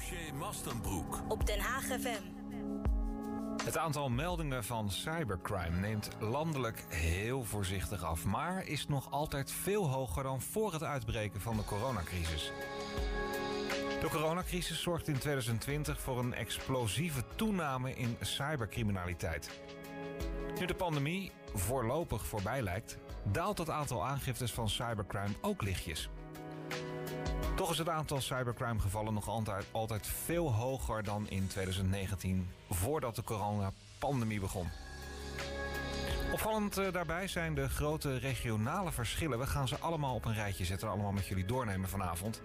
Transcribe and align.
Dossier 0.00 0.34
Mastenbroek. 0.34 1.20
Op 1.28 1.46
Den 1.46 1.60
Haag 1.60 1.84
FM. 1.84 2.22
Het 3.64 3.76
aantal 3.76 4.08
meldingen 4.08 4.64
van 4.64 4.90
cybercrime 4.90 5.76
neemt 5.80 6.08
landelijk 6.20 6.84
heel 6.88 7.44
voorzichtig 7.44 8.04
af, 8.04 8.24
maar 8.24 8.66
is 8.66 8.86
nog 8.88 9.10
altijd 9.10 9.52
veel 9.52 9.88
hoger 9.88 10.22
dan 10.22 10.40
voor 10.40 10.72
het 10.72 10.82
uitbreken 10.82 11.40
van 11.40 11.56
de 11.56 11.64
coronacrisis. 11.64 12.52
De 14.00 14.08
coronacrisis 14.10 14.82
zorgt 14.82 15.08
in 15.08 15.18
2020 15.18 16.00
voor 16.00 16.18
een 16.18 16.34
explosieve 16.34 17.24
toename 17.36 17.94
in 17.94 18.16
cybercriminaliteit. 18.20 19.60
Nu 20.58 20.66
de 20.66 20.74
pandemie 20.74 21.32
voorlopig 21.54 22.26
voorbij 22.26 22.62
lijkt, 22.62 22.98
daalt 23.24 23.58
het 23.58 23.70
aantal 23.70 24.06
aangiftes 24.06 24.52
van 24.52 24.68
cybercrime 24.68 25.34
ook 25.40 25.62
lichtjes. 25.62 26.10
Toch 27.60 27.70
is 27.70 27.78
het 27.78 27.88
aantal 27.88 28.20
cybercrime-gevallen 28.20 29.14
nog 29.14 29.28
altijd, 29.70 30.06
veel 30.06 30.52
hoger 30.52 31.02
dan 31.02 31.28
in 31.28 31.46
2019, 31.46 32.48
voordat 32.70 33.16
de 33.16 33.22
coronapandemie 33.22 34.40
begon. 34.40 34.68
Opvallend 36.32 36.78
eh, 36.78 36.92
daarbij 36.92 37.28
zijn 37.28 37.54
de 37.54 37.68
grote 37.68 38.16
regionale 38.16 38.92
verschillen. 38.92 39.38
We 39.38 39.46
gaan 39.46 39.68
ze 39.68 39.78
allemaal 39.78 40.14
op 40.14 40.24
een 40.24 40.34
rijtje 40.34 40.64
zetten 40.64 40.88
en 40.88 40.94
allemaal 40.94 41.12
met 41.12 41.26
jullie 41.26 41.44
doornemen 41.44 41.88
vanavond. 41.88 42.40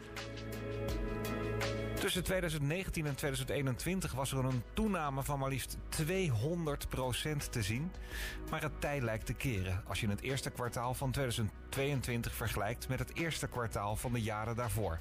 Tussen 2.06 2.24
2019 2.24 3.06
en 3.06 3.16
2021 3.16 4.12
was 4.12 4.32
er 4.32 4.46
een 4.46 4.64
toename 4.74 5.24
van 5.24 5.40
maar 5.40 5.50
liefst 5.50 5.78
200% 6.04 7.50
te 7.50 7.62
zien. 7.62 7.92
Maar 8.50 8.62
het 8.62 8.82
tij 8.82 9.02
lijkt 9.02 9.26
te 9.26 9.34
keren 9.34 9.84
als 9.88 10.00
je 10.00 10.08
het 10.08 10.22
eerste 10.22 10.50
kwartaal 10.50 10.94
van 10.94 11.12
2022 11.12 12.34
vergelijkt 12.34 12.88
met 12.88 13.00
het 13.00 13.16
eerste 13.16 13.48
kwartaal 13.48 13.96
van 13.96 14.14
de 14.14 14.22
jaren 14.22 14.56
daarvoor. 14.56 15.00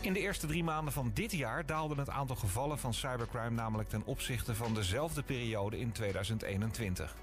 In 0.00 0.12
de 0.12 0.20
eerste 0.20 0.46
drie 0.46 0.64
maanden 0.64 0.92
van 0.92 1.10
dit 1.14 1.32
jaar 1.32 1.66
daalde 1.66 1.94
het 1.94 2.10
aantal 2.10 2.36
gevallen 2.36 2.78
van 2.78 2.94
cybercrime 2.94 3.50
namelijk 3.50 3.88
ten 3.88 4.04
opzichte 4.04 4.54
van 4.54 4.74
dezelfde 4.74 5.22
periode 5.22 5.78
in 5.78 5.92
2021. 5.92 7.16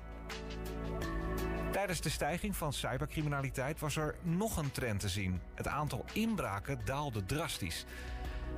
Tijdens 1.72 2.02
de 2.02 2.10
stijging 2.10 2.56
van 2.56 2.74
cybercriminaliteit 2.74 3.80
was 3.80 3.96
er 3.96 4.16
nog 4.22 4.58
een 4.58 4.72
trend 4.72 5.00
te 5.00 5.10
zien. 5.10 5.42
Het 5.54 5.68
aantal 5.68 6.06
inbraken 6.14 6.80
daalde 6.86 7.26
drastisch. 7.26 7.86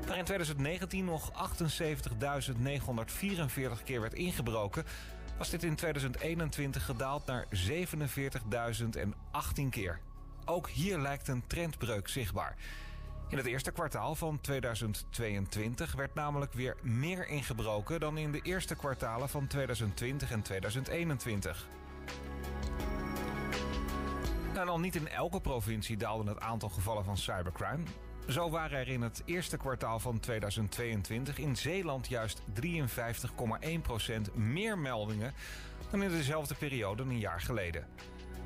Waar 0.07 0.17
in 0.17 0.25
2019 0.25 1.05
nog 1.05 1.31
78.944 1.31 1.37
keer 3.83 4.01
werd 4.01 4.13
ingebroken, 4.13 4.85
was 5.37 5.49
dit 5.49 5.63
in 5.63 5.75
2021 5.75 6.85
gedaald 6.85 7.25
naar 7.25 7.45
47.018 7.45 7.49
keer. 9.69 9.99
Ook 10.45 10.69
hier 10.69 10.97
lijkt 10.97 11.27
een 11.27 11.43
trendbreuk 11.47 12.07
zichtbaar. 12.07 12.55
In 13.29 13.37
het 13.37 13.45
eerste 13.45 13.71
kwartaal 13.71 14.15
van 14.15 14.41
2022 14.41 15.93
werd 15.93 16.13
namelijk 16.13 16.53
weer 16.53 16.75
meer 16.81 17.27
ingebroken 17.27 17.99
dan 17.99 18.17
in 18.17 18.31
de 18.31 18.39
eerste 18.41 18.75
kwartalen 18.75 19.29
van 19.29 19.47
2020 19.47 20.31
en 20.31 20.41
2021. 20.41 21.67
Nou, 24.53 24.65
dan 24.65 24.81
niet 24.81 24.95
in 24.95 25.07
elke 25.07 25.41
provincie 25.41 25.97
daalde 25.97 26.29
het 26.29 26.39
aantal 26.39 26.69
gevallen 26.69 27.03
van 27.03 27.17
cybercrime. 27.17 27.83
Zo 28.27 28.49
waren 28.49 28.79
er 28.79 28.87
in 28.87 29.01
het 29.01 29.21
eerste 29.25 29.57
kwartaal 29.57 29.99
van 29.99 30.19
2022 30.19 31.37
in 31.37 31.55
Zeeland 31.55 32.07
juist 32.07 32.41
53,1% 32.61 34.33
meer 34.33 34.77
meldingen 34.77 35.33
dan 35.89 36.03
in 36.03 36.09
dezelfde 36.09 36.55
periode 36.55 37.03
een 37.03 37.19
jaar 37.19 37.41
geleden. 37.41 37.87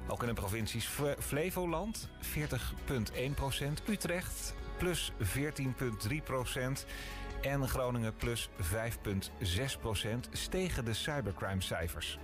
Ook 0.08 0.22
in 0.22 0.28
de 0.28 0.34
provincies 0.34 0.90
Flevoland 1.20 2.09
40,1%, 2.22 3.90
Utrecht 3.90 4.54
plus 4.82 5.12
14,3% 5.20 6.86
en 7.42 7.68
Groningen 7.68 8.16
plus 8.16 8.50
5,6% 8.50 8.56
stegen 10.32 10.86
de 10.86 10.94
cybercrime-cijfers. 10.94 12.20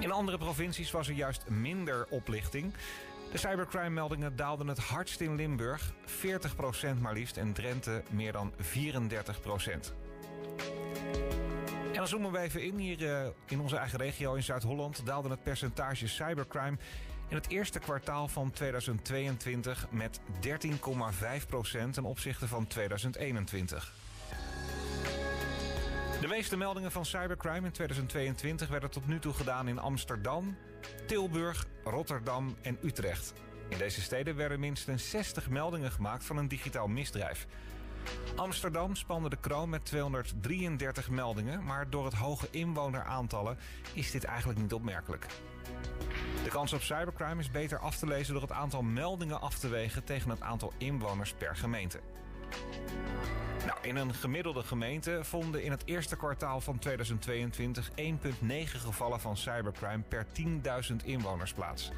In 0.00 0.12
andere 0.12 0.38
provincies 0.38 0.90
was 0.90 1.08
er 1.08 1.14
juist 1.14 1.48
minder 1.48 2.06
oplichting. 2.08 2.74
De 3.32 3.38
cybercrime-meldingen 3.38 4.36
daalden 4.36 4.68
het 4.68 4.78
hardst 4.78 5.20
in 5.20 5.34
Limburg, 5.34 5.92
40% 6.06 7.00
maar 7.00 7.14
liefst, 7.14 7.36
en 7.36 7.52
Drenthe 7.52 8.02
meer 8.10 8.32
dan 8.32 8.52
34%. 8.52 8.56
En 11.86 11.96
dan 11.96 12.08
zoomen 12.08 12.32
we 12.32 12.38
even 12.38 12.62
in. 12.62 12.78
Hier 12.78 13.00
uh, 13.02 13.26
in 13.46 13.60
onze 13.60 13.76
eigen 13.76 13.98
regio 13.98 14.34
in 14.34 14.42
Zuid-Holland 14.42 15.06
daalde 15.06 15.28
het 15.28 15.42
percentage 15.42 16.08
cybercrime 16.08 16.76
in 17.30 17.36
het 17.36 17.48
eerste 17.48 17.78
kwartaal 17.78 18.28
van 18.28 18.50
2022 18.50 19.86
met 19.90 20.20
13,5% 20.40 21.90
ten 21.90 22.04
opzichte 22.04 22.48
van 22.48 22.66
2021. 22.66 23.92
De 26.20 26.26
meeste 26.26 26.56
meldingen 26.56 26.92
van 26.92 27.04
cybercrime 27.04 27.66
in 27.66 27.72
2022 27.72 28.68
werden 28.68 28.90
tot 28.90 29.06
nu 29.06 29.18
toe 29.18 29.32
gedaan 29.32 29.68
in 29.68 29.78
Amsterdam, 29.78 30.56
Tilburg, 31.06 31.66
Rotterdam 31.84 32.56
en 32.62 32.78
Utrecht. 32.82 33.32
In 33.68 33.78
deze 33.78 34.00
steden 34.00 34.36
werden 34.36 34.60
minstens 34.60 35.10
60 35.10 35.50
meldingen 35.50 35.90
gemaakt 35.90 36.24
van 36.24 36.36
een 36.36 36.48
digitaal 36.48 36.88
misdrijf. 36.88 37.46
Amsterdam 38.36 38.94
spande 38.94 39.28
de 39.28 39.36
kroon 39.40 39.68
met 39.68 39.84
233 39.84 41.10
meldingen, 41.10 41.64
maar 41.64 41.90
door 41.90 42.04
het 42.04 42.14
hoge 42.14 42.48
inwoneraantallen 42.50 43.58
is 43.94 44.10
dit 44.10 44.24
eigenlijk 44.24 44.58
niet 44.58 44.72
opmerkelijk. 44.72 45.26
De 46.44 46.50
kans 46.50 46.72
op 46.72 46.82
cybercrime 46.82 47.40
is 47.40 47.50
beter 47.50 47.78
af 47.78 47.96
te 47.96 48.06
lezen 48.06 48.32
door 48.32 48.42
het 48.42 48.52
aantal 48.52 48.82
meldingen 48.82 49.40
af 49.40 49.58
te 49.58 49.68
wegen 49.68 50.04
tegen 50.04 50.30
het 50.30 50.40
aantal 50.40 50.72
inwoners 50.78 51.32
per 51.32 51.56
gemeente. 51.56 52.00
Nou, 53.66 53.78
in 53.82 53.96
een 53.96 54.14
gemiddelde 54.14 54.62
gemeente 54.62 55.20
vonden 55.22 55.62
in 55.62 55.70
het 55.70 55.82
eerste 55.84 56.16
kwartaal 56.16 56.60
van 56.60 56.78
2022 56.78 57.90
1,9 57.90 57.96
gevallen 58.62 59.20
van 59.20 59.36
cybercrime 59.36 60.02
per 60.08 60.26
10.000 60.90 60.96
inwoners 61.04 61.52
plaats. 61.52 61.90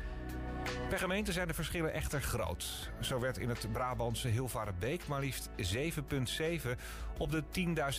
Per 0.88 0.98
gemeente 0.98 1.32
zijn 1.32 1.46
de 1.46 1.54
verschillen 1.54 1.92
echter 1.92 2.22
groot. 2.22 2.90
Zo 3.00 3.20
werd 3.20 3.38
in 3.38 3.48
het 3.48 3.72
Brabantse 3.72 4.28
Hilvarenbeek 4.28 5.06
maar 5.06 5.20
liefst 5.20 5.48
7,7 5.74 6.68
op 7.18 7.30
de 7.30 7.42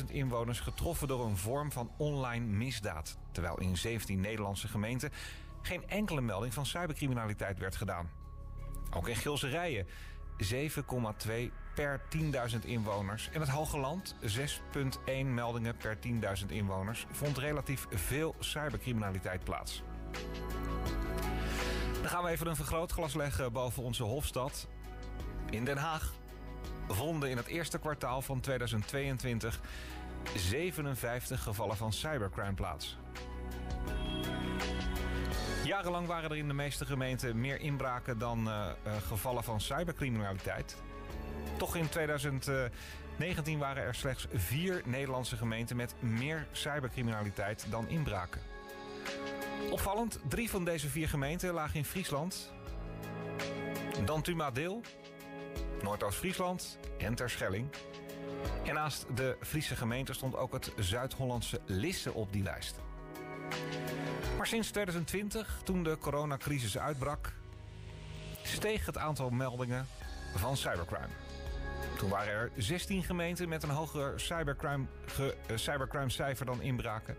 10.000 0.04 0.12
inwoners 0.12 0.60
getroffen 0.60 1.08
door 1.08 1.26
een 1.26 1.38
vorm 1.38 1.72
van 1.72 1.92
online 1.98 2.46
misdaad. 2.46 3.18
Terwijl 3.32 3.60
in 3.60 3.78
17 3.78 4.20
Nederlandse 4.20 4.68
gemeenten 4.68 5.12
geen 5.66 5.90
enkele 5.90 6.22
melding 6.22 6.54
van 6.54 6.66
cybercriminaliteit 6.66 7.60
werd 7.60 7.76
gedaan. 7.76 8.10
Ook 8.92 9.08
in 9.08 9.16
Gilserijen 9.16 9.88
7,2 10.38 10.52
per 11.76 12.02
10.000 12.52 12.60
inwoners. 12.66 13.30
En 13.34 13.40
het 13.40 13.50
Hoge 13.50 13.78
Land, 13.78 14.16
6,1 14.22 15.26
meldingen 15.26 15.78
per 15.78 15.98
10.000 16.42 16.46
inwoners, 16.48 17.06
vond 17.12 17.38
relatief 17.38 17.88
veel 17.90 18.36
cybercriminaliteit 18.40 19.44
plaats. 19.44 19.84
Dan 22.02 22.12
gaan 22.12 22.24
we 22.24 22.30
even 22.30 22.48
een 22.48 22.56
vergrootglas 22.56 23.14
leggen 23.14 23.52
boven 23.52 23.84
onze 23.84 24.04
Hofstad. 24.04 24.68
In 25.50 25.66
Den 25.66 25.78
Haag 25.78 26.14
vonden 26.88 27.30
in 27.30 27.38
het 27.38 27.48
eerste 27.48 27.80
kwartaal 27.80 28.22
van 28.22 28.40
2022 28.40 29.60
57 30.36 31.44
gevallen 31.44 31.78
van 31.78 31.94
cybercrime 31.94 32.54
plaats. 32.54 32.98
Jarenlang 35.74 36.08
waren 36.08 36.30
er 36.30 36.38
in 36.38 36.48
de 36.48 36.54
meeste 36.54 36.86
gemeenten 36.86 37.40
meer 37.40 37.60
inbraken 37.60 38.18
dan 38.18 38.48
uh, 38.48 38.70
uh, 38.88 38.94
gevallen 39.08 39.44
van 39.44 39.62
cybercriminaliteit. 39.62 40.76
Toch 41.58 41.76
in 41.76 41.90
2019 41.90 42.72
waren 43.58 43.84
er 43.84 43.96
slechts 43.96 44.28
vier 44.34 44.82
Nederlandse 44.86 45.38
gemeenten 45.38 45.76
met 45.76 45.96
meer 46.00 46.48
cybercriminaliteit 46.52 47.66
dan 47.70 47.90
inbraken. 47.90 48.42
Opvallend, 49.72 50.20
drie 50.28 50.50
van 50.50 50.66
deze 50.66 50.90
vier 50.90 51.10
gemeenten 51.10 51.54
lagen 51.54 51.76
in 51.76 51.86
Friesland. 51.86 52.52
Dan 54.06 54.22
Tumadeel, 54.22 54.82
Noordoost-Friesland 55.82 56.78
en 56.98 57.16
Terschelling. 57.16 57.70
En 58.66 58.74
naast 58.74 59.06
de 59.16 59.38
Friese 59.42 59.76
gemeente 59.76 60.14
stond 60.14 60.36
ook 60.36 60.54
het 60.54 60.72
Zuid-Hollandse 60.78 61.62
Lisse 61.66 62.14
op 62.14 62.34
die 62.34 62.44
lijst. 62.44 62.80
Maar 64.44 64.52
sinds 64.52 64.72
2020, 64.72 65.62
toen 65.64 65.84
de 65.84 65.98
coronacrisis 65.98 66.78
uitbrak, 66.78 67.34
steeg 68.42 68.86
het 68.86 68.98
aantal 68.98 69.30
meldingen 69.30 69.88
van 70.36 70.58
cybercrime. 70.58 71.14
Toen 71.98 72.10
waren 72.10 72.34
er 72.34 72.52
16 72.58 73.04
gemeenten 73.04 73.50
met 73.50 73.64
een 73.64 73.70
hoger 73.70 74.20
cybercrime, 74.20 74.86
ge, 75.06 75.36
uh, 75.52 75.58
cybercrime 75.58 76.10
cijfer 76.10 76.46
dan 76.46 76.62
inbraken. 76.62 77.18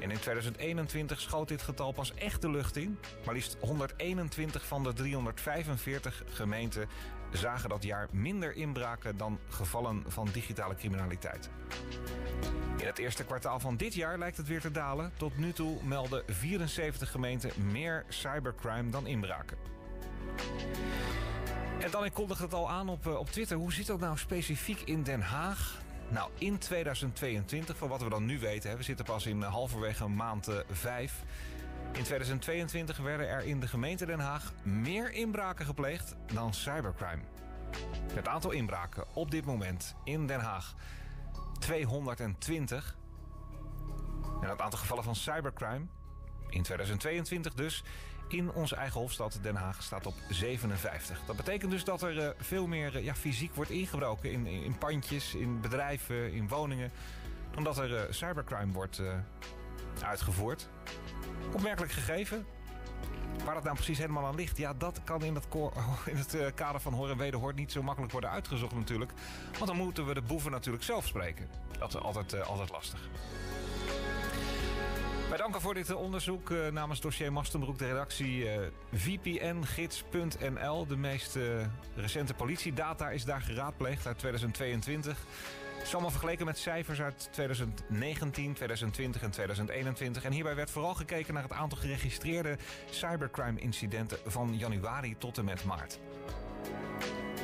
En 0.00 0.10
in 0.10 0.18
2021 0.18 1.20
schoot 1.20 1.48
dit 1.48 1.62
getal 1.62 1.92
pas 1.92 2.14
echt 2.14 2.42
de 2.42 2.50
lucht 2.50 2.76
in. 2.76 2.98
Maar 3.24 3.34
liefst 3.34 3.56
121 3.60 4.66
van 4.66 4.82
de 4.82 4.92
345 4.92 6.22
gemeenten 6.26 6.88
zagen 7.32 7.68
dat 7.68 7.82
jaar 7.82 8.08
minder 8.12 8.54
inbraken 8.56 9.16
dan 9.16 9.38
gevallen 9.48 10.04
van 10.06 10.28
digitale 10.32 10.74
criminaliteit. 10.74 11.50
In 12.80 12.86
het 12.86 12.98
eerste 12.98 13.24
kwartaal 13.24 13.60
van 13.60 13.76
dit 13.76 13.94
jaar 13.94 14.18
lijkt 14.18 14.36
het 14.36 14.46
weer 14.46 14.60
te 14.60 14.70
dalen. 14.70 15.12
Tot 15.16 15.38
nu 15.38 15.52
toe 15.52 15.84
melden 15.84 16.22
74 16.26 17.10
gemeenten 17.10 17.50
meer 17.70 18.04
cybercrime 18.08 18.90
dan 18.90 19.06
inbraken. 19.06 19.56
En 21.80 21.90
dan, 21.90 22.04
ik 22.04 22.12
kondigde 22.12 22.44
het 22.44 22.54
al 22.54 22.70
aan 22.70 22.88
op, 22.88 23.06
op 23.06 23.30
Twitter. 23.30 23.56
Hoe 23.56 23.72
zit 23.72 23.86
dat 23.86 24.00
nou 24.00 24.18
specifiek 24.18 24.80
in 24.80 25.02
Den 25.02 25.20
Haag? 25.20 25.78
Nou, 26.08 26.30
in 26.38 26.58
2022, 26.58 27.76
van 27.76 27.88
wat 27.88 28.02
we 28.02 28.08
dan 28.08 28.26
nu 28.26 28.38
weten, 28.38 28.76
we 28.76 28.82
zitten 28.82 29.04
pas 29.04 29.26
in 29.26 29.42
halverwege 29.42 30.08
maand 30.08 30.48
5. 30.70 31.22
In 31.92 32.02
2022 32.02 32.96
werden 32.96 33.28
er 33.28 33.44
in 33.44 33.60
de 33.60 33.68
gemeente 33.68 34.06
Den 34.06 34.20
Haag 34.20 34.52
meer 34.62 35.12
inbraken 35.12 35.64
gepleegd 35.64 36.14
dan 36.32 36.54
cybercrime. 36.54 37.22
Het 38.12 38.28
aantal 38.28 38.50
inbraken 38.50 39.04
op 39.12 39.30
dit 39.30 39.44
moment 39.44 39.94
in 40.04 40.26
Den 40.26 40.40
Haag 40.40 40.74
220. 41.60 42.96
En 44.40 44.48
het 44.48 44.60
aantal 44.60 44.78
gevallen 44.78 45.04
van 45.04 45.16
cybercrime 45.16 45.86
in 46.48 46.62
2022 46.62 47.54
dus 47.54 47.84
in 48.28 48.52
onze 48.52 48.76
eigen 48.76 49.00
hoofdstad 49.00 49.38
Den 49.42 49.56
Haag 49.56 49.82
staat 49.82 50.06
op 50.06 50.14
57. 50.28 51.22
Dat 51.26 51.36
betekent 51.36 51.70
dus 51.70 51.84
dat 51.84 52.02
er 52.02 52.16
uh, 52.16 52.28
veel 52.38 52.66
meer 52.66 52.96
uh, 52.96 53.04
ja, 53.04 53.14
fysiek 53.14 53.54
wordt 53.54 53.70
ingebroken 53.70 54.32
in, 54.32 54.46
in 54.46 54.78
pandjes, 54.78 55.34
in 55.34 55.60
bedrijven, 55.60 56.32
in 56.32 56.48
woningen, 56.48 56.92
dan 57.50 57.64
dat 57.64 57.78
er 57.78 57.90
uh, 57.90 58.00
cybercrime 58.10 58.72
wordt 58.72 59.02
uitgevoerd. 60.02 60.68
Opmerkelijk 61.52 61.92
gegeven. 61.92 62.46
Waar 63.44 63.54
dat 63.54 63.64
nou 63.64 63.74
precies 63.76 63.98
helemaal 63.98 64.26
aan 64.26 64.34
ligt, 64.34 64.56
ja, 64.56 64.74
dat 64.74 65.00
kan 65.04 65.22
in 65.22 65.34
het, 65.34 65.46
in 66.12 66.16
het 66.16 66.54
kader 66.54 66.80
van 66.80 66.92
hoor 66.92 67.10
en 67.10 67.16
wederhoor 67.16 67.54
niet 67.54 67.72
zo 67.72 67.82
makkelijk 67.82 68.12
worden 68.12 68.30
uitgezocht 68.30 68.74
natuurlijk. 68.74 69.12
Want 69.52 69.66
dan 69.66 69.76
moeten 69.76 70.06
we 70.06 70.14
de 70.14 70.22
boeven 70.22 70.50
natuurlijk 70.50 70.84
zelf 70.84 71.06
spreken. 71.06 71.48
Dat 71.78 71.88
is 71.88 72.00
altijd, 72.00 72.44
altijd 72.44 72.70
lastig. 72.70 73.08
Wij 75.28 75.38
danken 75.38 75.60
voor 75.60 75.74
dit 75.74 75.94
onderzoek 75.94 76.50
uh, 76.50 76.68
namens 76.68 77.00
dossier 77.00 77.32
Mastenbroek, 77.32 77.78
de 77.78 77.86
redactie 77.86 78.44
uh, 78.44 78.52
vpngids.nl. 78.92 80.86
De 80.86 80.96
meest 80.96 81.38
recente 81.94 82.34
politiedata 82.34 83.10
is 83.10 83.24
daar 83.24 83.40
geraadpleegd 83.40 84.06
uit 84.06 84.18
2022. 84.18 85.18
Het 85.80 85.88
is 85.88 86.10
vergeleken 86.10 86.46
met 86.46 86.58
cijfers 86.58 87.00
uit 87.00 87.28
2019, 87.32 88.52
2020 88.54 89.22
en 89.22 89.30
2021. 89.30 90.24
En 90.24 90.32
hierbij 90.32 90.54
werd 90.54 90.70
vooral 90.70 90.94
gekeken 90.94 91.34
naar 91.34 91.42
het 91.42 91.52
aantal 91.52 91.78
geregistreerde 91.78 92.56
cybercrime-incidenten 92.90 94.18
van 94.26 94.58
januari 94.58 95.14
tot 95.18 95.38
en 95.38 95.44
met 95.44 95.64
maart. 95.64 96.00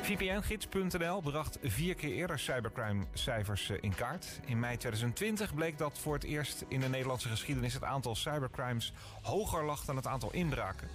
VPNgids.nl 0.01 1.21
bracht 1.21 1.57
vier 1.63 1.95
keer 1.95 2.11
eerder 2.11 2.39
cybercrime-cijfers 2.39 3.69
eh, 3.69 3.77
in 3.81 3.95
kaart. 3.95 4.39
In 4.45 4.59
mei 4.59 4.77
2020 4.77 5.55
bleek 5.55 5.77
dat 5.77 5.99
voor 5.99 6.13
het 6.13 6.23
eerst 6.23 6.65
in 6.67 6.79
de 6.79 6.89
Nederlandse 6.89 7.29
geschiedenis 7.29 7.73
het 7.73 7.83
aantal 7.83 8.15
cybercrimes 8.15 8.93
hoger 9.21 9.65
lag 9.65 9.85
dan 9.85 9.95
het 9.95 10.07
aantal 10.07 10.33
inbraken. 10.33 10.87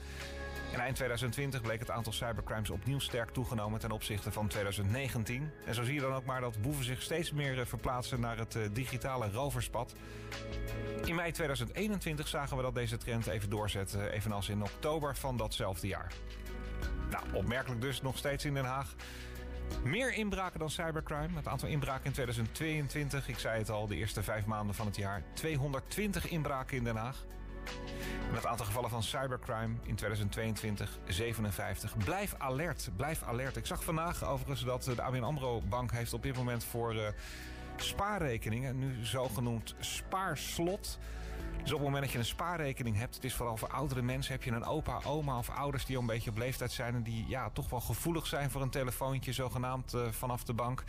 En 0.72 0.80
eind 0.80 0.96
2020 0.96 1.62
bleek 1.62 1.78
het 1.78 1.90
aantal 1.90 2.12
cybercrimes 2.12 2.70
opnieuw 2.70 2.98
sterk 2.98 3.30
toegenomen 3.30 3.80
ten 3.80 3.90
opzichte 3.90 4.32
van 4.32 4.48
2019. 4.48 5.50
En 5.64 5.74
zo 5.74 5.82
zie 5.82 5.94
je 5.94 6.00
dan 6.00 6.14
ook 6.14 6.24
maar 6.24 6.40
dat 6.40 6.62
boeven 6.62 6.84
zich 6.84 7.02
steeds 7.02 7.32
meer 7.32 7.60
eh, 7.60 7.66
verplaatsen 7.66 8.20
naar 8.20 8.38
het 8.38 8.56
eh, 8.56 8.62
digitale 8.72 9.30
roverspad. 9.30 9.94
In 11.04 11.14
mei 11.14 11.32
2021 11.32 12.28
zagen 12.28 12.56
we 12.56 12.62
dat 12.62 12.74
deze 12.74 12.96
trend 12.96 13.26
even 13.26 13.50
doorzette, 13.50 14.10
evenals 14.10 14.48
in 14.48 14.62
oktober 14.62 15.16
van 15.16 15.36
datzelfde 15.36 15.86
jaar. 15.86 16.12
Nou, 17.10 17.24
opmerkelijk 17.32 17.80
dus 17.80 18.02
nog 18.02 18.18
steeds 18.18 18.44
in 18.44 18.54
Den 18.54 18.64
Haag. 18.64 18.94
Meer 19.84 20.14
inbraken 20.14 20.58
dan 20.58 20.70
cybercrime. 20.70 21.36
Het 21.36 21.48
aantal 21.48 21.68
inbraken 21.68 22.04
in 22.04 22.12
2022, 22.12 23.28
ik 23.28 23.38
zei 23.38 23.58
het 23.58 23.70
al, 23.70 23.86
de 23.86 23.96
eerste 23.96 24.22
vijf 24.22 24.44
maanden 24.44 24.74
van 24.74 24.86
het 24.86 24.96
jaar. 24.96 25.22
220 25.32 26.28
inbraken 26.28 26.76
in 26.76 26.84
Den 26.84 26.96
Haag. 26.96 27.24
En 28.32 28.38
het 28.38 28.46
aantal 28.46 28.66
gevallen 28.66 28.90
van 28.90 29.02
cybercrime 29.02 29.74
in 29.82 29.94
2022 29.94 30.98
57. 31.06 31.96
Blijf 31.96 32.34
alert, 32.38 32.90
blijf 32.96 33.22
alert. 33.22 33.56
Ik 33.56 33.66
zag 33.66 33.84
vandaag 33.84 34.24
overigens 34.24 34.64
dat 34.64 34.82
de 34.82 35.02
ABN 35.02 35.22
AMRO 35.22 35.62
Bank 35.68 35.92
heeft 35.92 36.12
op 36.12 36.22
dit 36.22 36.36
moment 36.36 36.64
voor 36.64 36.94
uh, 36.94 37.08
spaarrekeningen... 37.76 38.78
nu 38.78 39.04
zogenoemd 39.04 39.74
spaarslot... 39.78 40.98
Dus 41.62 41.72
op 41.72 41.78
het 41.78 41.86
moment 41.86 42.02
dat 42.02 42.12
je 42.12 42.18
een 42.18 42.24
spaarrekening 42.24 42.96
hebt, 42.96 43.14
het 43.14 43.24
is 43.24 43.34
vooral 43.34 43.56
voor 43.56 43.68
oudere 43.68 44.02
mensen, 44.02 44.32
heb 44.32 44.42
je 44.42 44.50
een 44.50 44.64
opa, 44.64 45.00
oma 45.04 45.38
of 45.38 45.50
ouders 45.50 45.84
die 45.84 45.96
al 45.96 46.02
een 46.02 46.08
beetje 46.08 46.30
op 46.30 46.38
leeftijd 46.38 46.72
zijn 46.72 46.94
en 46.94 47.02
die 47.02 47.24
ja, 47.28 47.50
toch 47.50 47.70
wel 47.70 47.80
gevoelig 47.80 48.26
zijn 48.26 48.50
voor 48.50 48.62
een 48.62 48.70
telefoontje, 48.70 49.32
zogenaamd 49.32 49.94
uh, 49.94 50.08
vanaf 50.10 50.44
de 50.44 50.54
bank. 50.54 50.84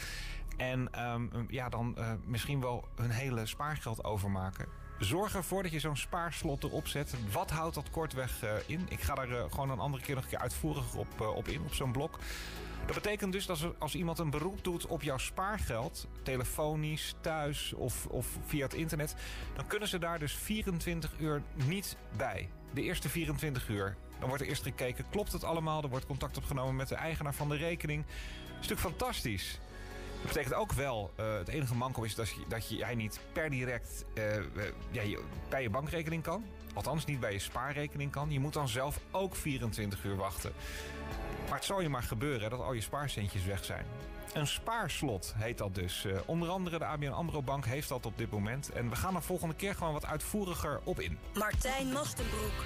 En 0.58 1.10
um, 1.10 1.46
ja, 1.50 1.70
dan 1.70 1.98
misschien 2.26 2.62
wel 2.62 2.88
hun 2.96 3.12
hele 3.12 3.46
spaargeld 3.46 4.04
overmaken. 4.04 4.83
Zorg 5.00 5.36
ervoor 5.36 5.64
dat 5.64 5.72
je 5.72 5.80
zo'n 5.80 5.98
spaarslot 5.98 6.64
erop 6.64 6.88
zet. 6.88 7.16
Wat 7.32 7.52
houdt 7.52 7.76
dat 7.76 7.90
kortweg 7.90 8.44
uh, 8.44 8.52
in? 8.66 8.86
Ik 8.90 9.02
ga 9.02 9.16
daar 9.16 9.50
gewoon 9.50 9.70
een 9.70 9.80
andere 9.80 10.04
keer 10.04 10.16
nog 10.16 10.24
een 10.24 10.30
keer 10.30 10.40
uitvoerig 10.40 10.96
op, 10.96 11.22
op 11.22 11.48
in, 11.48 11.62
op 11.62 11.74
zo'n 11.74 11.92
blok. 11.92 12.20
Dat 12.86 12.96
betekent 12.96 13.32
dus 13.32 13.46
dat 13.46 13.74
als 13.78 13.96
iemand 13.96 14.20
een 14.20 14.30
beroep 14.30 14.64
doet 14.64 14.88
op 14.88 15.02
jouw 15.02 15.18
spaargeld, 15.18 16.08
telefonisch, 16.24 17.16
thuis 17.22 17.74
of, 17.74 18.06
of 18.06 18.28
via 18.46 18.64
het 18.64 18.74
internet, 18.74 19.16
dan 19.56 19.68
kunnen 19.68 19.88
ze 19.88 20.00
daar 20.00 20.20
dus 20.20 20.34
24 20.34 21.12
uur 21.20 21.42
niet 21.66 21.98
bij. 22.18 22.50
De 22.74 22.82
eerste 22.82 23.10
24 23.10 23.70
uur. 23.70 23.96
Dan 24.20 24.28
wordt 24.28 24.44
er 24.44 24.50
eerst 24.50 24.64
gekeken, 24.64 25.06
klopt 25.10 25.32
het 25.32 25.44
allemaal? 25.44 25.84
Er 25.84 25.90
wordt 25.90 26.06
contact 26.06 26.38
opgenomen 26.38 26.76
met 26.76 26.88
de 26.88 26.96
eigenaar 26.96 27.34
van 27.34 27.50
de 27.50 27.56
rekening. 27.56 28.06
Stuk 28.60 28.80
fantastisch. 28.80 29.60
Dat 30.24 30.32
betekent 30.32 30.54
ook 30.54 30.72
wel, 30.72 31.12
uh, 31.20 31.34
het 31.34 31.48
enige 31.48 31.76
manko 31.76 32.04
is 32.04 32.16
dat, 32.16 32.30
je, 32.30 32.44
dat 32.48 32.70
je, 32.70 32.76
jij 32.76 32.96
niet 32.96 33.20
per 33.34 33.50
direct 33.50 34.06
ja, 34.92 35.02
je, 35.02 35.24
bij 35.50 35.62
je 35.62 35.70
bankrekening 35.70 36.24
kan. 36.24 36.46
Althans 36.74 37.06
niet 37.06 37.20
bij 37.20 37.34
je 37.34 37.40
spaarrekening 37.40 38.12
kan. 38.12 38.32
Je 38.32 38.40
moet 38.40 38.54
dan 38.54 38.68
zelf 38.68 39.00
ook 39.12 39.36
24 39.36 40.04
uur 40.04 40.16
wachten. 40.16 40.54
Maar 41.48 41.58
het 41.58 41.66
zal 41.66 41.82
je 41.82 41.90
maar 41.90 42.04
gebeuren 42.04 42.50
dat 42.50 42.60
al 42.60 42.74
je 42.74 42.82
spaarcentjes 42.82 43.46
weg 43.46 43.66
zijn. 43.66 43.86
Een 44.34 44.48
spaarslot 44.48 45.34
heet 45.38 45.58
dat 45.58 45.76
dus. 45.76 46.06
Onder 46.26 46.50
andere 46.50 46.78
de 46.78 46.86
ABN 46.86 47.08
AMRO 47.08 47.42
Bank 47.42 47.66
heeft 47.66 47.90
dat 47.90 48.06
op 48.06 48.18
dit 48.18 48.32
moment. 48.32 48.72
En 48.72 48.90
we 48.90 48.96
gaan 48.96 49.16
er 49.16 49.22
volgende 49.22 49.56
keer 49.56 49.76
gewoon 49.76 49.94
wat 49.94 50.06
uitvoeriger 50.06 50.80
op 50.84 51.00
in. 51.00 51.18
Martijn 51.34 51.92
Mastenbroek. 51.92 52.64